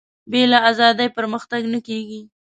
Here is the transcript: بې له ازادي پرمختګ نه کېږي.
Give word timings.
بې 0.31 0.41
له 0.51 0.59
ازادي 0.69 1.07
پرمختګ 1.17 1.61
نه 1.73 1.79
کېږي. 1.87 2.21